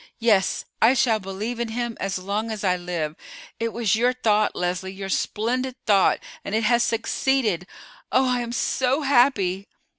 Yes. 0.17 0.65
I 0.81 0.95
shall 0.95 1.19
believe 1.19 1.59
in 1.59 1.67
Him 1.67 1.95
as 1.99 2.17
long 2.17 2.49
as 2.49 2.63
I 2.63 2.75
live. 2.75 3.15
It 3.59 3.71
was 3.71 3.95
your 3.95 4.13
thought, 4.13 4.55
Leslie; 4.55 4.91
your 4.91 5.09
splendid 5.09 5.75
thought, 5.85 6.17
and 6.43 6.55
it 6.55 6.63
has 6.63 6.81
succeeded. 6.81 7.67
Oh, 8.11 8.27
I 8.27 8.39
am 8.39 8.51
so 8.51 9.03
happy!" 9.03 9.67